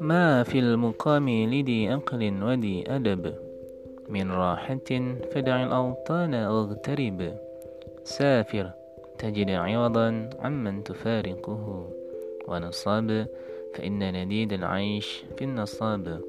ما 0.00 0.42
في 0.42 0.58
المقام 0.58 1.28
لدي 1.28 1.94
أقل 1.94 2.42
ودي 2.42 2.94
أدب. 2.96 3.34
من 4.08 4.30
راحة 4.32 4.86
فدع 5.30 5.64
الأوطان 5.64 6.34
واغترب. 6.34 7.34
سافر 8.04 8.70
تجد 9.18 9.50
عوضا 9.50 10.30
عمن 10.40 10.84
تفارقه. 10.84 11.88
ونصاب 12.48 13.26
فإن 13.74 14.24
نديد 14.24 14.52
العيش 14.52 15.24
في 15.36 15.44
النصاب. 15.44 16.20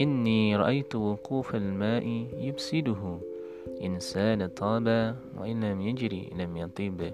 إني 0.00 0.56
رأيت 0.56 0.94
وقوف 0.94 1.54
الماء 1.54 2.26
يفسده 2.40 3.18
إن 3.82 4.00
سال 4.00 4.54
طاب 4.54 5.16
وإن 5.38 5.64
لم 5.64 5.80
يجري 5.80 6.30
لم 6.38 6.56
يطيب. 6.56 7.12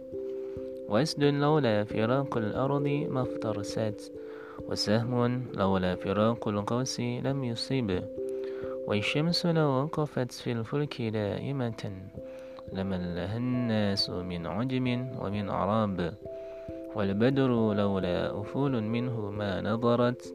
وأسد 0.88 1.24
لولا 1.24 1.84
فراق 1.84 2.36
الأرض 2.36 2.86
ما 3.10 3.22
افترست 3.22 4.12
وسهم 4.68 5.44
لولا 5.54 5.94
فراق 5.94 6.48
القوس 6.48 7.00
لم 7.00 7.44
يصيب 7.44 8.02
والشمس 8.86 9.46
لو 9.46 9.68
وقفت 9.68 10.32
في 10.32 10.52
الفلك 10.52 11.02
دائمة 11.02 11.92
لمن 12.72 13.14
لها 13.14 13.36
الناس 13.36 14.10
من 14.10 14.46
عجم 14.46 15.08
ومن 15.20 15.50
عراب 15.50 16.14
والبدر 16.94 17.74
لولا 17.74 18.40
أفول 18.40 18.82
منه 18.82 19.30
ما 19.30 19.60
نظرت 19.60 20.34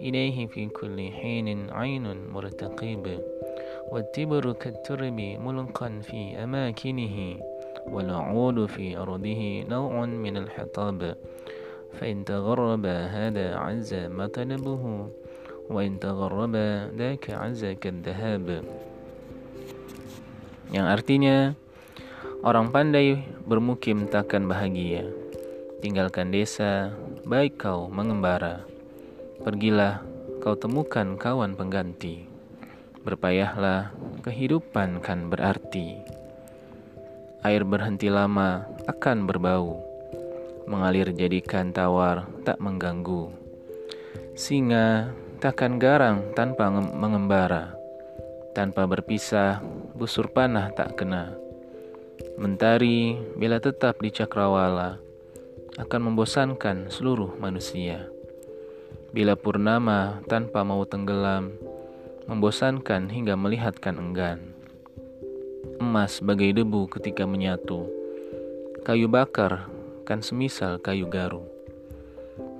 إليه 0.00 0.46
في 0.46 0.66
كل 0.66 1.10
حين 1.10 1.70
عين 1.70 2.28
مرتقيب 2.28 3.20
والتبر 3.92 4.52
كالترب 4.52 5.20
ملقا 5.20 6.00
في 6.02 6.36
أماكنه 6.44 7.36
والعود 7.86 8.66
في 8.66 8.96
أرضه 8.98 9.64
نوع 9.68 10.06
من 10.06 10.36
الحطاب 10.36 11.16
فإن 11.99 12.25
تغرب 12.25 12.85
هذا 12.85 13.47
عز 13.57 13.91
مطلبه 14.13 14.83
وإن 15.69 15.91
تغرب 15.99 16.55
ذاك 16.95 17.25
عز 17.29 17.63
كالذهاب 17.81 18.47
yang 20.69 20.85
artinya 20.85 21.57
orang 22.45 22.69
pandai 22.69 23.25
bermukim 23.41 24.05
takkan 24.05 24.45
bahagia 24.45 25.09
tinggalkan 25.81 26.29
desa 26.29 26.93
baik 27.25 27.57
kau 27.57 27.89
mengembara 27.89 28.69
pergilah 29.41 30.05
kau 30.45 30.53
temukan 30.53 31.17
kawan 31.17 31.57
pengganti 31.57 32.29
berpayahlah 33.01 33.89
kehidupan 34.21 35.01
kan 35.01 35.25
berarti 35.33 35.97
air 37.41 37.65
berhenti 37.65 38.13
lama 38.13 38.69
akan 38.85 39.25
berbau 39.25 39.81
mengalir 40.64 41.12
jadikan 41.12 41.72
tawar 41.72 42.28
tak 42.44 42.60
mengganggu. 42.60 43.32
Singa 44.34 45.12
takkan 45.38 45.76
garang 45.76 46.32
tanpa 46.32 46.72
mengembara. 46.72 47.76
Tanpa 48.54 48.86
berpisah 48.86 49.60
busur 49.94 50.30
panah 50.30 50.70
tak 50.72 50.98
kena. 50.98 51.34
Mentari 52.38 53.18
bila 53.34 53.58
tetap 53.58 53.98
di 53.98 54.10
cakrawala 54.10 54.98
akan 55.78 56.00
membosankan 56.10 56.90
seluruh 56.90 57.34
manusia. 57.38 58.06
Bila 59.14 59.38
purnama 59.38 60.22
tanpa 60.26 60.62
mau 60.62 60.82
tenggelam 60.86 61.54
membosankan 62.26 63.10
hingga 63.12 63.34
melihatkan 63.36 64.00
enggan. 64.00 64.54
Emas 65.82 66.22
bagai 66.22 66.56
debu 66.56 66.88
ketika 66.88 67.26
menyatu 67.26 67.84
kayu 68.84 69.08
bakar 69.08 69.72
kan 70.04 70.20
semisal 70.20 70.76
kayu 70.78 71.08
garu. 71.08 71.42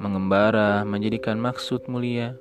Mengembara 0.01 0.83
menjadikan 0.83 1.37
maksud 1.37 1.87
mulia, 1.87 2.35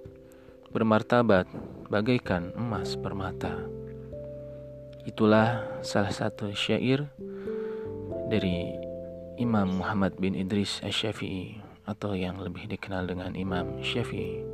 bermartabat 0.71 1.45
bagaikan 1.91 2.55
emas 2.55 2.95
permata. 2.95 3.53
Itulah 5.03 5.67
salah 5.83 6.15
satu 6.15 6.55
syair 6.55 7.11
dari 8.31 8.71
Imam 9.35 9.83
Muhammad 9.83 10.15
bin 10.15 10.33
Idris 10.33 10.79
Asy-Syafi'i 10.79 11.59
atau 11.83 12.15
yang 12.15 12.39
lebih 12.39 12.71
dikenal 12.71 13.11
dengan 13.11 13.35
Imam 13.35 13.83
Syafi'i. 13.83 14.52